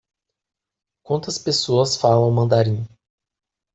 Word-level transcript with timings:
Quantas 1.05 1.37
pessoas 1.37 1.95
falam 1.95 2.31
mandarim? 2.31 2.87